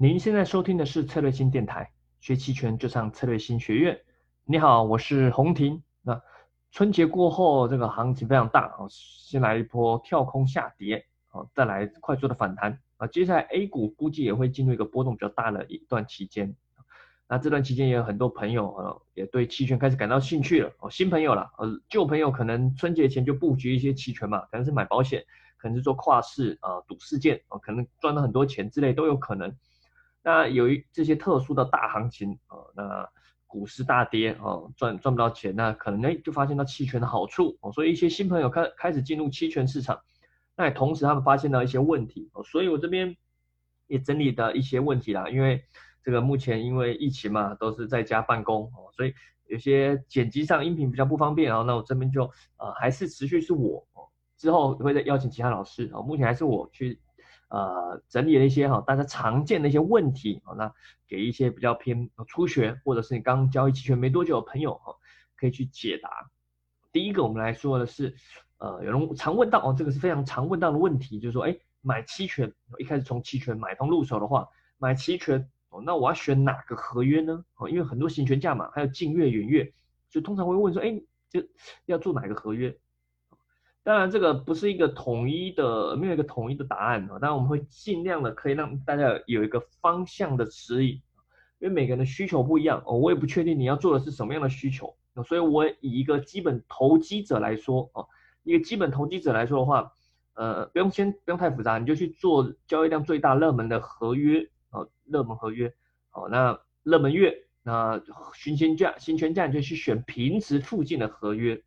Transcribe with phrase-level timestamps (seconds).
[0.00, 4.00] 您现在收听的是策略新电台，学期权就上策略新学院。
[4.44, 5.82] 你好，我是洪婷。
[6.02, 6.22] 那
[6.70, 16.54] 春节过后，这个行情非常大啊，先来一波跳空下跌，啊，再来快速的反弹啊，接下来 A 股估计也会进入一个波动比较大的一段期间。
[17.26, 25.24] 那这段期间也有很多朋友呃，也对期权开始感到兴趣了哦，新朋友了，呃，旧朋友可能春节前就布局一些期权嘛，可能是买保险，
[25.56, 29.52] 可能是做跨市啊，赌事件啊，可能赚了很多钱之类都有可能。
[30.28, 33.08] 那由于这些特殊的大行情啊，那
[33.46, 39.98] 股市大跌啊，赚赚不到钱，那可能哎就发现到期权的好处哦，所以一些新朋友开开始进入期权市场，
[40.54, 43.16] 那也同时他们发现到一些问题哦，所以我这边
[43.86, 45.64] 也整理的一些问题啦，因为。
[46.00, 49.12] 这个目前因为疫情嘛，都是在家办公哦，所以
[49.46, 51.64] 有些剪辑上音频比较不方便然后。
[51.64, 52.22] 那我这边就
[52.56, 56.00] 呃还是持续是我哦，之后会再邀请其他老师哦。
[56.00, 56.98] 目前还是我去
[57.48, 60.72] 呃整理了一些哈大家常见的一些问题哦，那
[61.06, 64.94] 给一些比较偏初学或者是你刚交易期权没多久的朋友哈，
[65.36, 66.30] 可以去解答。
[66.92, 68.14] 第一个我们来说的是
[68.58, 75.48] 呃有人常问到哦，这个是非常常问到的问题，就是说哎买期权一开始从期权买方入手的话，买期权。
[75.70, 77.44] 哦，那我要选哪个合约呢？
[77.56, 79.70] 哦，因为很多行权价嘛，还有近月、远月，
[80.08, 81.46] 就通常会问说，哎，这
[81.84, 82.74] 要做哪个合约？
[83.88, 87.18] 当然，这个不是一个统一的，没有一个统一的答案啊。
[87.18, 91.00] 当然，我们会尽量的可以让大家有一个方向的指引，
[91.58, 92.98] 因为每个人的需求不一样哦。
[92.98, 94.94] 我也不确定你要做的是什么样的需求，
[95.24, 98.06] 所以我以一个基本投机者来说哦，
[98.42, 99.90] 一个基本投机者来说的话，
[100.34, 104.50] 呃，不用先不用太复杂，你就去做交易量最大、热门的合约。
[104.68, 105.72] 哦，热门合约，
[106.12, 108.02] 哦，那热门月，那
[108.34, 111.62] 新鲜价、新权价你就去选平值附近的合约，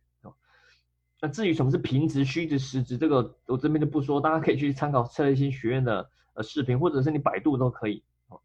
[1.24, 8.40] 那至于什么是平值、虚值、实值，这个我这边就不说，大家可以去参考策略新学院的呃视频，或者是你百度都可以，哦，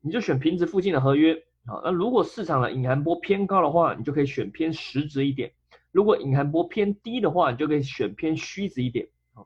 [0.00, 1.34] 你就选平值附近的合约，
[1.66, 5.50] 好，那如果市场的隐含波偏高的话，你就可以选偏实值一点；
[5.90, 9.44] 如果隐含波偏低的话，你就可以选偏虚值一点，哦，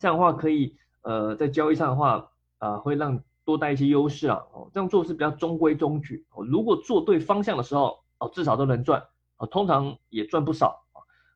[0.00, 6.44] 这样的话可以呃在交易上的话，啊会让多带一些优势啊，哦，这样做是比较中规中矩哦。
[6.44, 9.00] 如果做对方向的时候，哦，至少都能赚，
[9.36, 10.84] 哦，通常也赚不少。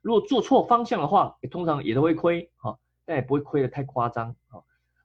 [0.03, 4.61] 如果做错方向的话，通常也都会亏，哈，但也不会亏得太夸张，啊。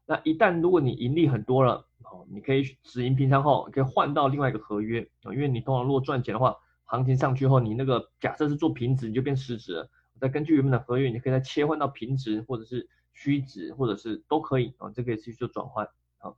[0.05, 15.85] 那一旦如果你盈利很多了，哦，你可以止盈平仓后，可以换到另外一个合约，啊，因为你通常如果赚钱的话，行情上去后，你那个假设是做平值，你就变实值了，再根据原本的合约，你可以再切换到平值或者是虚值，或者是都可以，啊，这个也是去做转换
[16.19, 16.33] 啊。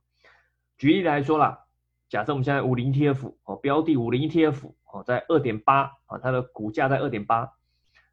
[0.76, 1.64] 举例来说啦，
[2.08, 7.52] 假设我们现在五零 ETF 哦，标的五零 ETF 哦，在二点八啊，它的股价在二点八，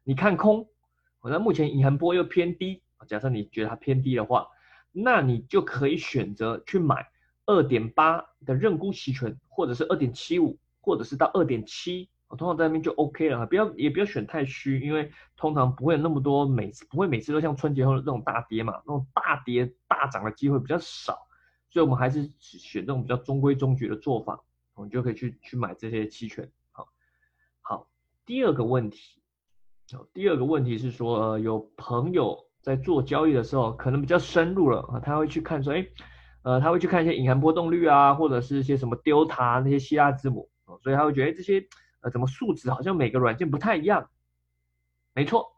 [0.04, 0.68] 你看空，
[1.22, 4.48] 那目前隐含波又偏低，假设你觉得它偏低的话，
[4.92, 7.08] 那你就可以选择去买
[7.46, 21.26] 二点八的认沽期权，或者是二点七五，或者是到二点七，通常在那边就 OK 了，不要也不要选太虚，因为通常不会有那么多每次不会每次都像春节后的这种大跌嘛，那种大跌大涨的机会比较少。
[21.70, 24.40] 所以，我们还是选这种比较中规中矩的做法，
[24.74, 26.50] 我们就可以去去买这些期权。
[26.72, 26.88] 好，
[27.60, 27.86] 好，
[28.24, 29.17] 第二个问题，
[30.12, 35.86] 第二个问题是说，有朋友在做交易的时候，可能比较深入了啊，他会去看说，哎，
[36.42, 40.50] 呃，他会去看一些隐含波动率啊，或者是一些什么 delta 那些希腊字母，
[40.82, 41.66] 所以他会觉得这些
[42.00, 44.08] 呃，怎么数值好像每个软件不太一样？
[45.14, 45.54] 没错。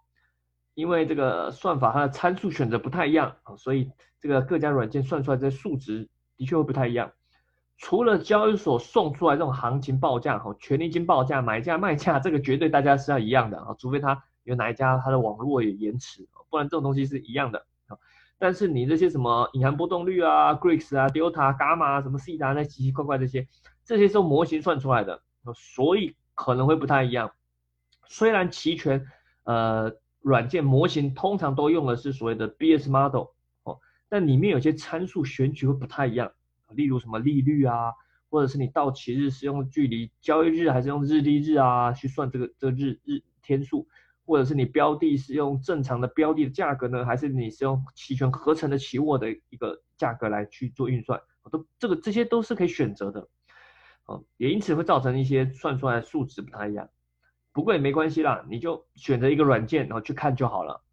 [0.74, 7.12] 因为这个算法它的参数选择不太一样啊，所以这个各家软件算出来这数值的确会不太一样。
[7.80, 17.58] 除了交易所送出来这种行情报价哈，权利金报价、买价、卖价， 这个绝对大家是要一样的啊，除非它有哪一家它的网络有延迟，不然这种东西是一样的
[17.88, 17.96] 啊。
[18.38, 23.48] 但是你这些什么隐含波动率啊、Greeks 啊、Delta、Gamma 什么 C 达那奇奇怪怪这些，
[23.84, 25.22] 这些是用模型算出来的，
[25.54, 27.32] 所以可能会不太一样。
[28.06, 29.04] 虽然期权
[29.44, 29.92] 呃。
[30.22, 33.28] 软件模型通常都用的是所谓的 BS model
[33.62, 33.80] 哦，
[34.10, 36.30] 但里面有些参数选取会不太一样，
[36.74, 37.92] 例如什么利率啊，
[38.28, 43.86] 或者是你到期日是用距离交易日还是用日历日啊去算这个这日日天数，
[44.24, 51.20] 或者是你标的是用正常的标的的价格呢，还是你是用期权合成的期货的一个价格来去做运算，
[51.50, 53.28] 都这个这些都是可以选择的，
[54.06, 56.88] 哦，也因此会造成一些算出来的数值不太一样。
[57.52, 60.84] 不过也没关系啦，你就选择一个软件，然后去看就好了。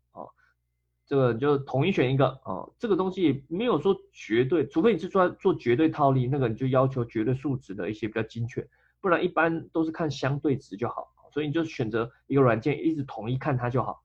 [1.08, 2.70] 这个就统一选一个啊。
[2.78, 8.68] 这个东西没有说绝对，除非你是做做绝对套利，那个你就要求绝对数值的一些比较精确，
[9.02, 11.12] 不然一般都是看相对值就好。
[11.32, 14.04] 所以你就选择一个软件，一直统一看它就好。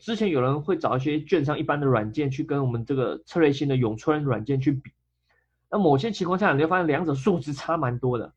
[0.00, 4.92] 之前有人会找一些券商一般的软件去跟我们这个策略性的永春软件去比，
[5.70, 8.32] 那某些情况下，你会发现两者数值差蛮多的。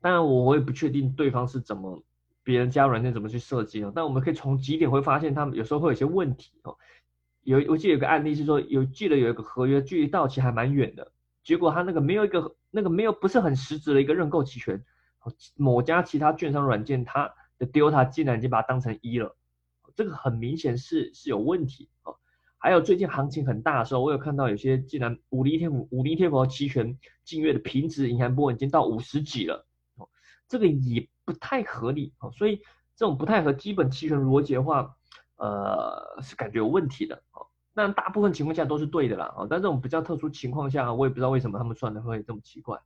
[0.00, 2.02] 当然，我我也不确定对方是怎么
[2.42, 6.76] 别人加软件怎么去设计的，但我们可以从几点会发现他们有时候会有些问题哦。
[7.42, 14.84] 有我记得有个案例是说，有记得有一个合约距离到期还蛮远的，结果他那个没有一个那个没有不是很实质的一个认购期权，
[15.56, 19.36] 某家其他券商软件它的 delta 竟然已经把它当成一了，
[19.94, 22.16] 这个很明显是是有问题哦。
[22.58, 29.66] 还有最近行情很大的时候，我有看到有些竟然五零天五五零天 f 期权近月的平值银行波已经到五十几了。
[29.96, 30.08] 哦
[30.46, 32.56] 这个也不太合理哦，所以
[32.96, 34.96] 这种不太合基本期权逻辑的话，
[35.36, 37.46] 呃，是感觉有问题的哦。
[37.72, 39.46] 但大部分情况下都是对的啦哦。
[39.48, 42.76] 但这种比较特殊情况下，我也不知道为什么他们算的会这么奇怪。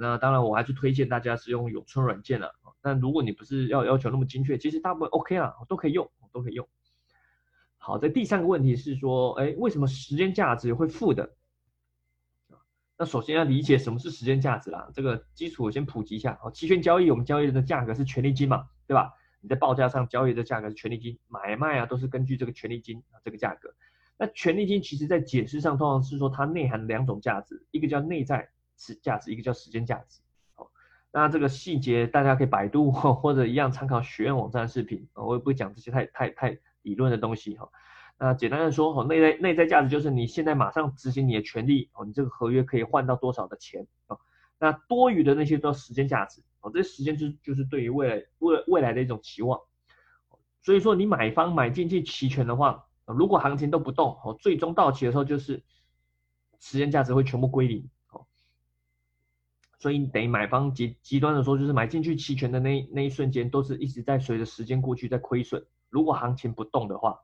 [0.00, 2.52] 那当然，我还是推荐大家使用永春软件了。
[2.80, 6.68] 但如果你不是要要求那么精确，其实大部分 OK 啦，都可以用，都可以用。
[7.78, 11.30] 好，在第三个问题是说，哎，为什么时间价值会负的？
[12.98, 16.36] 那首先要理解什么是时间价值啦，这个基础我先普及一下。
[16.42, 19.14] 哦，期权交易我们交易的价格是权利金嘛，对吧？
[19.40, 23.72] 你在报价上交易的价格是权利金，买卖啊都是根据这个权利金啊这个价格。
[24.16, 30.20] 那权利金其实在解释上通常是说它内含两种价值，一个叫内在时价值，一个叫时间价值。
[30.56, 30.66] 哦，
[31.12, 37.68] 那这个细节大家可以百度或者一样参考学院网站的视频，我也不会讲这些太太太理论的东西哈。
[38.20, 44.18] 那简单的说，哦，内在内在价值就是你现在马上执行你的权利，哦，你这个合约可以换到多少的钱，哦，
[44.58, 49.60] 那多余的那些叫时间价值，哦，这时间就就是对于未来未未来的一种期望，
[50.60, 55.62] 所以说你买方买进去期权的话，如果行情都不动，哦，最终到期的时候就是
[56.58, 58.26] 时间价值会全部归零，哦，
[59.78, 67.20] 所以等于买方极极端的说，就是买进去期权的那那一瞬间都是一直在随着时间过去在亏损，如果行情不动的话。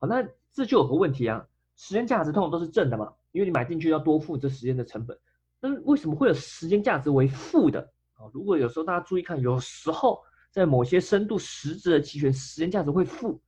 [0.00, 5.16] 好，那这就有个问题啊，时间价值通常都是正的嘛，因为你买进去要多付这时间的成本。
[5.60, 7.80] 那为什么会有时间价值为负的？
[8.14, 10.18] 啊，如果有时候大家注意看，有时候
[10.50, 13.38] 在某些深度实质的期权，时间价值会负，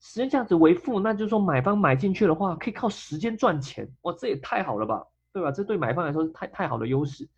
[0.00, 3.88] 时间价值为负，那就是说买方买进去的话，可以靠时间赚钱。
[4.02, 5.52] 哇，这也太好了吧，对吧？
[5.52, 7.28] 这对买方来说是太太好的优势。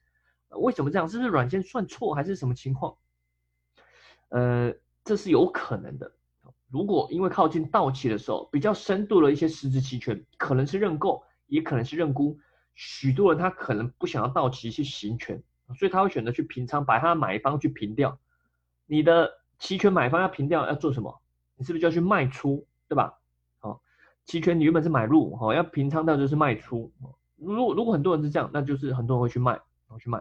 [0.49, 1.06] 为什么这样？
[1.06, 2.96] 是不是软件算错还是什么情况？
[4.31, 4.72] 呃，
[5.05, 6.10] 这是有可能的。
[6.75, 12.37] 如果因为靠近到期的时候比较深度的一些实质期权，可能是认购，也可能是认沽，
[12.75, 15.41] 许多人他可能不想要到期去行权，
[15.79, 18.19] 所以他会选择去平仓，把他的买方去平掉。
[18.87, 19.31] 你的
[19.61, 21.21] 期权买方要平掉要做什么？
[21.55, 23.20] 你是不是就要去卖出，对吧？
[23.61, 23.81] 好，
[24.25, 26.93] 期权你原本是买入，哈，要平仓掉就是卖出。
[27.37, 30.20] 如果如果很多人是这样，那就是很多人会去卖，然后去卖。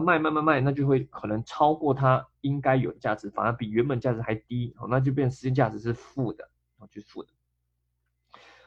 [0.00, 7.30] 卖卖卖卖，那就会可能超过它应该有的价值，反而比原本价值还低，哦，那就变时间价值是负的，哦，就是负的。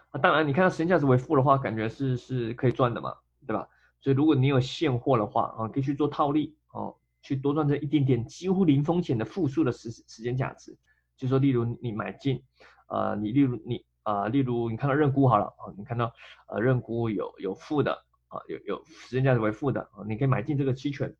[0.09, 3.67] 啊，当然你看到时间价值为负的话，感觉是是可以赚的嘛，对吧？
[3.99, 10.77] 所以如果你有现货的话，啊，可以去做套利，哦，去多赚这一点点几乎零风险的负数的时时间价值。
[11.15, 12.43] 就说例如你买进，
[12.87, 16.13] 呃，你例如你啊，例如你看到认沽好了，啊，你看到
[16.47, 18.05] 呃认沽有有负的。
[18.31, 21.13] 啊，有有时间价值为负的啊，你可以买进这个期权，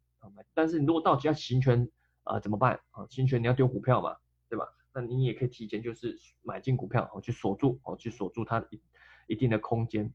[0.54, 1.90] 但是你如果到期要行权
[2.24, 3.06] 啊，怎么办啊？
[3.10, 4.16] 行权你要丢股票嘛，
[4.50, 4.66] 对吧？
[4.94, 8.82] 那你也可以提前就是买进股票，哦，去锁住，哦，去锁住它一
[9.28, 10.14] 一定的空间。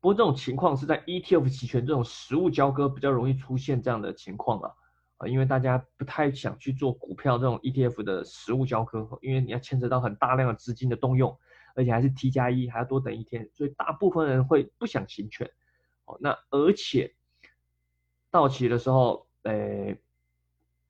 [0.00, 4.70] 不过这种情况是在 ETF 期权这种实物交割比较容易出现这样的情况啊，
[5.16, 11.38] 啊，因为大家不太想去做股票这种 ETF 的实物交割，因为你要牵扯到很大量的资金的动用。
[11.76, 15.50] 而且还是 T 加一，还要多等一天，所以大部分人会不想行权。
[16.04, 17.16] 哦，那而且
[18.34, 19.96] 到期的时候，诶，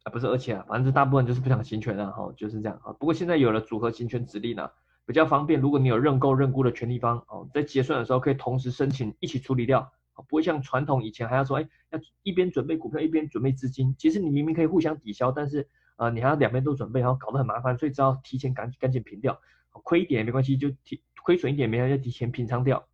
[0.02, 2.90] 啊不是而且啊，反正大部分就是不想行权了哈，就是这样啊。
[2.94, 4.70] 不过现在有了组合行权指令呢，
[5.04, 5.60] 比较方便。
[5.60, 9.92] 如果你有认购认沽的权利方，哦，在结算的时候可以同时申请一起处理掉，
[10.26, 13.94] 不会像传统以前还要说，哎，要一边准备股票一边准备资金。
[13.98, 19.38] 其实你明明可以互相抵消，但是呃，你还要两边都准备，然后搞得很麻烦，所以只要提前赶赶紧平掉。
[19.82, 22.86] 亏一点也没关系，就提亏损一点没关系，提前平仓掉。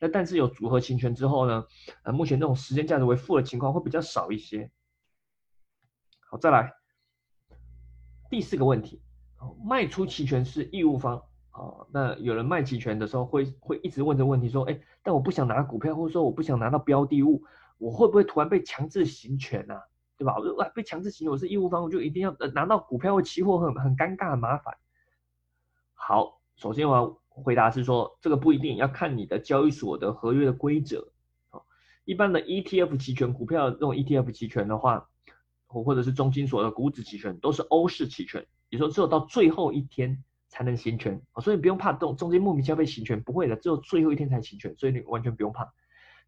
[0.00, 1.64] 那但是有组合行权之后呢？
[2.02, 4.70] 呃，目前这种时间价值为负的情况会比较少一些。
[6.30, 6.72] 好，再来
[8.30, 9.02] 第四个问题，
[9.62, 11.86] 卖出期权是义务方哦。
[11.92, 17.44] 那有人卖期权的时候会会一直问这个问题，说，哎，但我不想拿股票，或者说我不想拿到标的物，
[17.76, 19.74] 我会不会突然被强制行权呢？
[20.16, 20.36] 对吧？
[20.36, 24.76] 我被强制行权，我是义务方，我就一定要拿到股票或期货，很很尴尬，很麻烦。
[25.94, 27.06] 好，首先我要
[27.40, 31.12] 回答是说，这个不一定要看你的交易所的合约的规则。
[31.48, 31.66] 好，
[32.04, 35.08] 一般的 ETF 期权股票这种 ETF 期权的话，
[35.66, 45.72] 或者是中金所的股指期权，都是欧式期权，也说只有到最后一天才能行权，所以不用怕中中间莫名其妙被行权，不会的，只有最后一天才行权，所以你完全不用怕。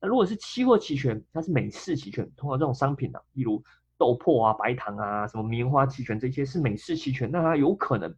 [0.01, 3.63] 那如果是期货期权，它是美式期权，通过这种商品啊，例如
[3.99, 8.13] 豆粕啊、白糖啊、什么棉花期权这些是美式期权，那它有可能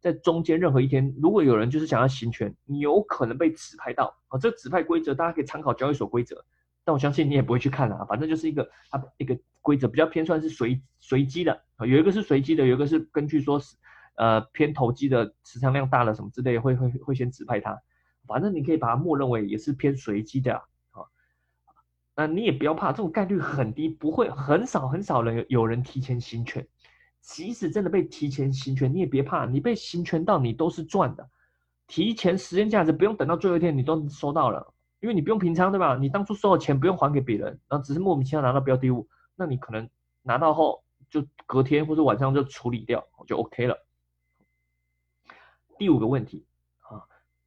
[0.00, 4.38] 在中间任何一天，如果有人就是想要行权，你有可能被指派到啊。
[4.38, 6.44] 这个指派规则大家可以参考交易所规则，
[6.84, 13.76] 但我相信你也不会去看啊，反正就是一个它一个规则比较偏算是随随机的啊，有一个是随机的，有一个是根据说是。
[14.16, 17.80] 呃，偏投机的持仓量大了什么之类，会会会先指派他，
[18.26, 21.00] 反正你可以把它默认为也是偏随机的啊。
[22.14, 26.66] 那你也不要怕，这种概率很低，不会很少很少人有人提前行权。
[27.20, 31.28] 即使真的被提前行权，你也别怕，你被行权到你都是赚的。
[31.86, 35.96] 提前时间价值不用等到最后一天你都收到了，因为你不用平仓对吧？
[35.96, 39.88] 你当初收的钱不用还给别人，然后只是莫名其妙拿到标的物，那你可能
[40.22, 43.76] 拿到后就隔天或者晚上就处理掉就 OK 了。
[45.78, 46.46] 第五个问题
[46.80, 47.02] 啊，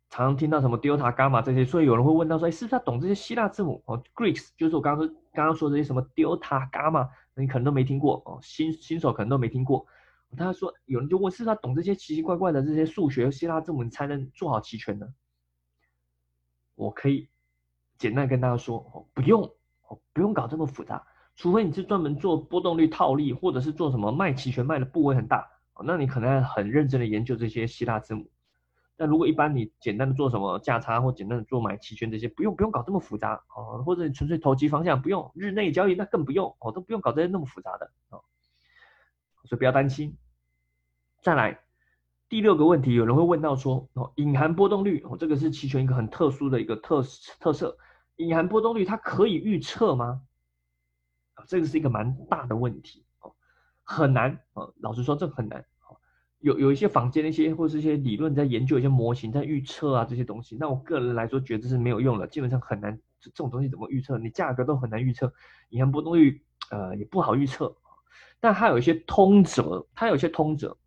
[0.10, 3.82] 常常听到什么 delta gamma 这些，所以有人会问到说，哎，是不是他懂这些希腊字母？
[3.86, 9.86] 哦，Greeks 就是我刚刚说刚刚说这些什么 delta gamma，你可能都没听过哦，新新手可能都没听过。
[10.36, 15.08] 他说有人就问，是他懂这些奇奇怪怪的这些数学希腊字母，才能做好期权呢？
[16.76, 17.30] 我可以
[17.98, 19.44] 简单跟大家说，哦，不用，
[19.88, 25.48] 哦，不用搞这么复杂，除非你是专门做波动率套利，或者是做什么卖期权卖的部位很大。
[25.86, 28.28] 那你可能很认真的研究这些希腊字母。
[28.96, 33.84] 那如果一般你简单的做什么价差或简单的做买期权这些，不用不用搞这么复杂哦。
[33.84, 38.24] 或者你纯粹投机方向，不用日内交易那更不用哦，都不用搞这些那么复杂的哦。
[39.46, 40.16] 所以不要担心。
[41.22, 41.60] 再来
[42.30, 47.04] 第六个问题，有人会问到说哦，隐含波动率哦，这个是期权一个很特殊的一个特
[47.40, 47.78] 特色。
[48.18, 50.22] 隐含波动率它可以预测吗？
[51.48, 53.34] 这个是一个蛮大的问题哦。
[53.84, 55.66] 很难啊，老实说，这很难
[56.44, 63.00] 有有一些坊间的一些或是一些理论在研究一些模型在预测啊这些东西，那我个人来说觉得是没有用的，基本上很难。
[63.22, 64.18] 这种东西怎么预测？
[64.18, 65.34] 你价格都很难预测，
[65.70, 67.74] 隐含波动率呃也不好预测。
[68.42, 70.78] 但它有一些通则，它有一些通则。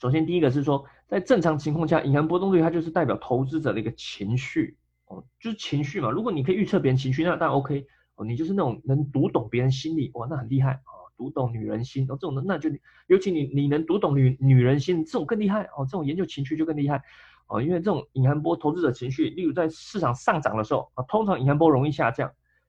[0.00, 6.10] 首先第一个是说，在正常情况下，隐含波动率它就是代表投资者的一个情绪哦，就是情绪嘛。
[6.10, 10.97] 如果你可以预测别人情绪，那当然 OK 哦，你就是那种能读懂别人心理哇，那很厉害啊。
[11.18, 12.70] 读懂女人心哦，这种的那就
[13.08, 15.84] 尤其你你能读懂女女人心，这种更厉害哦。
[15.84, 17.02] 这种研究情绪就更厉害
[17.48, 22.28] 哦，因为这种隐含波投资者情绪，例如在市场上涨的时候啊，通常隐含波容易下降；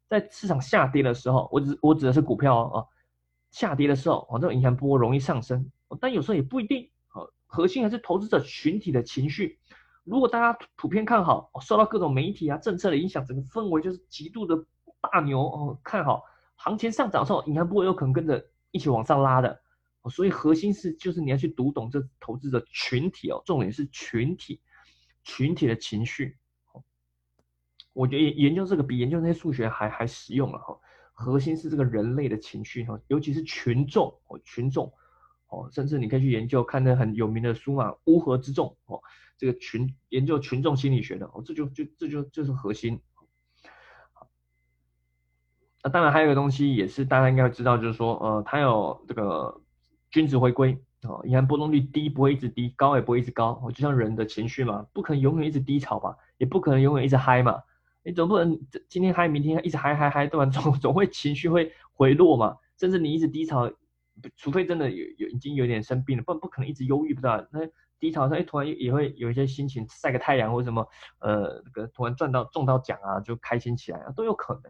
[0.10, 2.88] 在市场下跌的时候，我指我指的是股票哦，
[3.52, 5.70] 下跌的时候哦，这种隐含波容易上升。
[6.02, 9.60] 但有时候也不一定哦，核心还是投资者群体的情绪。
[10.04, 14.58] 如果大家普遍看好，受到各种媒体啊政策的影响，整个氛围就是极度的
[15.02, 16.24] 大牛哦，看好。
[16.62, 19.62] 行情上涨的时候，银行不会有可能跟着一起往上拉的，
[20.12, 24.60] 所以核心是就是你要去读懂这投资者群体哦，重点是群体，
[25.24, 26.38] 群体的情绪。
[27.94, 30.78] 我觉得研研究这个比研究那些数学还还实用了哈。
[31.14, 34.92] 核心是这个人类的情绪哈，尤其是群众哦，群众
[35.48, 39.02] 哦，甚至你可以去研究看那很有名的书嘛，《乌合之众》哦，
[39.38, 43.02] 这个群研究群众心理学的哦，这就就这就就是核心。
[45.84, 49.62] 那当然还有一个东西也是大家应该会知道，就是说，呃，它有这个
[50.12, 57.62] 均值回归啊，银行波动率低不会一直低，高也不会一直高，就像人的情绪嘛，不可能永远一直低潮吧，也不可能永远一直嗨嘛，
[58.04, 58.60] 你总不能
[58.90, 60.46] 今天嗨，明天一直嗨嗨嗨，对吧？
[60.52, 63.72] 总总会情绪会回落嘛，甚至你一直低潮，
[64.36, 67.62] 除非真的有有已经有点生病了，不然不可能一直忧郁，不知道那
[68.02, 70.86] 低潮上，哎，突然也会有一些心情，晒个太阳或什么，
[71.20, 74.64] 呃，那个突然赚到中到奖啊，就开心起来啊，都有可能。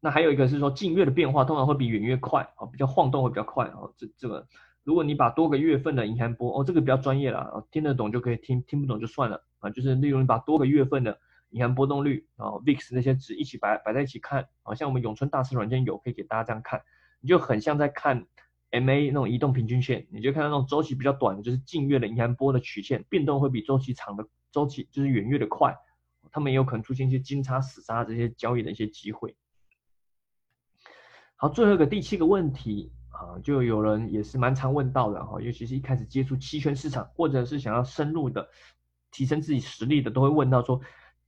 [0.00, 3.78] 那还有一个是说，近月的变化通常会比远月快啊，比较晃动会比较快啊。
[3.96, 4.46] 这这个，
[4.84, 9.70] 如果你把多个月份的银行波哦，这个比较专业了，听得懂就可以听，听不懂就算了啊。
[9.70, 11.18] 就是例如你把多个月份的
[11.50, 16.80] 银行波动率啊，VIX 那些值一起摆摆在一起看啊，像我们永春大师软件有可以给大家这样看，
[17.20, 18.24] 你就很像在看
[18.70, 25.74] MA 那种移动平均线，你就看到那种周期比较短的，就是近月的银行波的曲线变动会比周期长的周期就是远月的快，
[26.30, 29.34] 他们也有可能出现一些金叉死叉这些交易的一些机会。
[31.40, 38.48] 好，最后一个第七个问题啊，就有人也是蛮常问到的哈，尤其是一开始接触期权市场，或者是想要深入的
[39.12, 40.80] 提升自己实力的，都会问到说，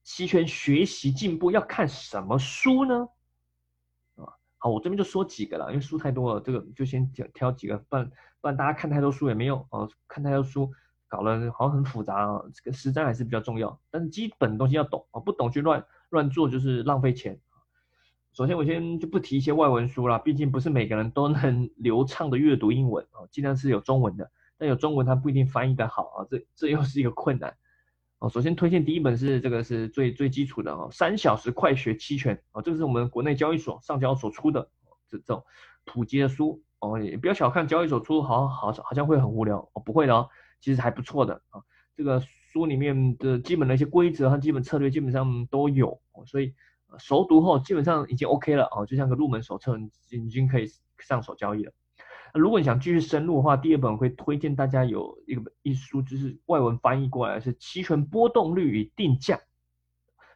[0.03, 3.09] 期权学习进步要看什么书呢？
[4.17, 10.69] 啊，好，我这边就说几个了，因为书太多了，这个就先挑挑几个，不然不然大家看太多书也没用哦，看太多书
[11.07, 17.41] 搞了好像很复杂啊，这个实战还是比较重要，但是基本东西要懂啊，不懂去乱乱做就是浪费钱。
[18.33, 24.31] 首先，我先就不提一些外文书了，毕竟不是每个人都能流畅的阅读英文啊，尽量是有中文的。
[24.57, 27.57] 但有中文它不一定翻译的好啊，这这又是一个困难。
[28.19, 34.69] 哦，首先推荐第一本是这个是最最基础的哦，三小时快学期权啊，这个是我们国内交易所上交所出的
[35.09, 35.43] 这这种
[35.85, 40.29] 普及的书哦，也不要小看交易所出，好好好像会很无聊哦，不会的哦，
[40.61, 41.63] 其实还不错的啊，
[41.97, 42.21] 这个
[42.53, 46.55] 书里面的基本的一些规则和基本策略基本上都有，所以
[46.99, 50.67] 熟读后基本上已经 OK 了哦，就像个入门手册，你已经可以
[50.99, 51.73] 上手交易了。
[52.33, 59.37] 如果你想继续深入的话，第二本会推荐大家有一个一书，就是外文翻译过来是《期权波动率与定价》。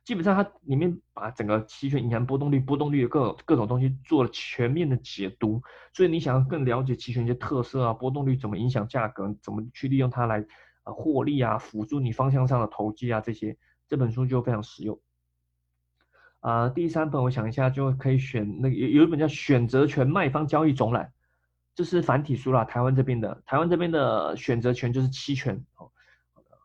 [0.04, 5.62] 基本上它里面把整个期权银行波动率、波动率的各种各种东西做了全面的解读。
[5.92, 10.44] 所以你想要更了解期权一些特色啊，波动率怎么影响价格，怎么去利用它来
[10.82, 13.56] 呃获利啊，辅助你方向上的投机啊这些，
[13.88, 15.00] 这本书就非常实用。
[16.44, 21.06] 啊，第三本我想一下就可以选那个有有一本叫《选择权卖方交易总览》。
[21.74, 25.90] 这是繁体书啦，台湾这边的，台湾这边的选择权就是期权哦。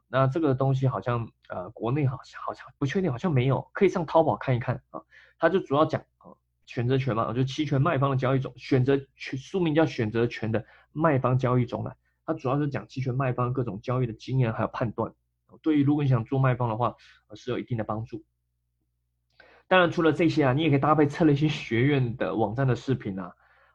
[0.09, 5.01] 那这个东西好像呃，国内好像好像不确定，好像没有，可以上淘宝看一看啊。
[5.39, 11.95] 它就主要讲啊选择权嘛，就期权卖方的交易总，选择权书名叫选择权的卖方交易总览。
[12.25, 15.13] 它主要是讲期权卖方各种交易的经验还有判断。
[15.62, 16.95] 对于如果你想做卖方的话，
[17.33, 18.25] 是有一定的帮助。
[19.69, 23.31] 当然除了这些啊，你也可以搭配策略性学院的网站的视频啊。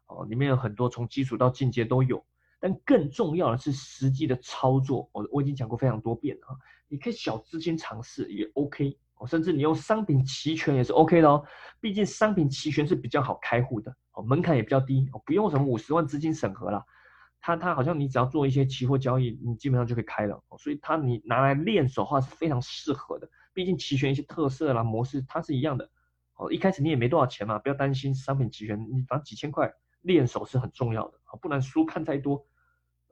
[0.06, 2.22] 哦，里面有很多从基础到进阶都有，
[2.60, 5.08] 但更重要的是实际的操作。
[5.12, 6.52] 我我已经讲过非常多遍了啊，
[6.88, 11.42] 你可以小资金尝试也 OK 哦，甚至你用商品期权也是 OK 的哦。
[11.80, 16.84] 毕竟商品期权是比较好开户的哦，门槛也比较低哦，不用什么五十万资金审核了。
[17.40, 20.38] 它它好像你只要做一些期货交易，你基本上就可以开了。
[20.58, 23.26] 所以它你拿来练手的话是非常适合的。
[23.54, 25.88] 毕竟期权一些特色啦模式它是一样的
[26.34, 26.52] 哦。
[26.52, 29.72] 一开始你也没多少钱嘛，不要担心商品期权，你反正几千块。
[30.04, 32.46] 练手是很重要的啊，不然书看太多，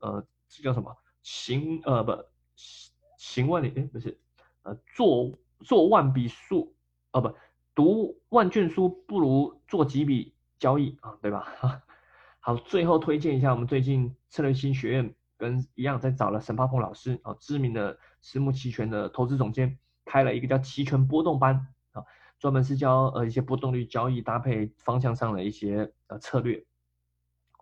[0.03, 0.95] 呃，这叫什么？
[1.23, 2.23] 行呃不
[3.17, 4.21] 行万里哎不是，
[4.63, 6.77] 呃做做万笔书
[7.13, 7.35] 啊不
[7.75, 11.83] 读万卷书不如做几笔交易啊，对吧？
[12.41, 22.05] 好，最后推荐一下我们最近策略新学院跟一样在找了沈发鹏老师啊，知名的私募期权的投资总监，开了一个叫期权波动班啊，
[22.39, 26.65] 专门是教呃一些波动率交易搭配方向上的一些呃策略。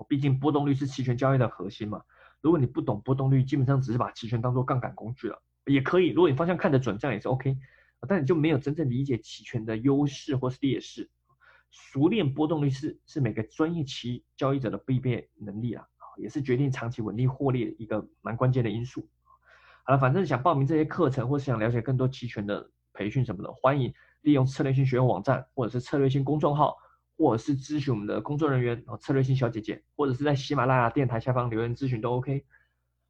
[0.08, 2.02] 毕竟波动率是期权交易的核心嘛。
[2.40, 6.08] 如果你不懂波动率，基本上只是把期权当做杠杆工具了，也可以。
[6.08, 7.58] 如果你方向看得准，这样也是 OK。
[8.08, 11.10] 但你就没有真正理解期权的优势或是劣势。
[11.70, 15.84] 熟练波动率是是每个专业期交易者的必备能力啊，
[16.16, 19.06] 也是决定长期稳定获利的一个蛮关键的因素。
[19.90, 26.76] 啊，反正想报名这些课程或是想了解更多期权的培训什么的，欢迎利用策略性学院网站或者是策略性公众号。
[27.22, 32.46] 或者是咨询我们的工作人员哦，策略性小姐姐，或者是在喜马拉雅电台下方留言咨询都 OK。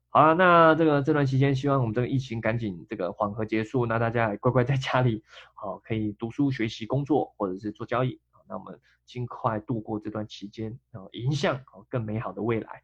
[0.09, 5.23] 好了，那这个这段期间，希望我们这个疫情赶紧这个缓和结束，那大家也乖乖在家里，
[5.55, 12.83] 好可以读书学习、工作或者是做交易那我们尽快度过这段期间，然后迎向更美好的未来。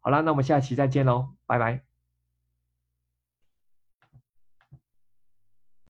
[0.00, 1.91] 好了，那我们下期再见喽，拜拜。